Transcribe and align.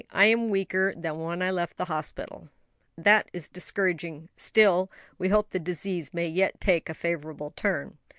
"I 0.09 0.25
am 0.25 0.49
weaker 0.49 0.95
than 0.97 1.19
when 1.21 1.43
I 1.43 1.51
left 1.51 1.77
the 1.77 1.85
hospital." 1.85 2.47
"Ah, 2.47 2.51
that 2.97 3.29
is 3.33 3.47
discouraging; 3.47 4.29
still, 4.35 4.89
we 5.19 5.27
will 5.27 5.35
hope 5.35 5.51
the 5.51 5.59
disease 5.59 6.11
may 6.11 6.27
yet 6.27 6.59
take 6.59 6.89
a 6.89 6.95
favorable 6.95 7.51
turn." 7.51 7.99